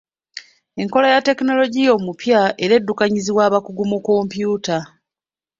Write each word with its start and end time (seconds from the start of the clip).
Enkola 0.81 1.07
ya 1.13 1.21
tekinologiya 1.27 1.91
omupya 1.97 2.39
era 2.63 2.73
eddukanyizibwa 2.79 3.41
abakugu 3.47 3.83
mu 3.91 3.97
kompyuta. 4.05 4.77